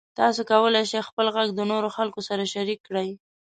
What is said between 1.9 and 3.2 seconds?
خلکو سره شریک کړئ.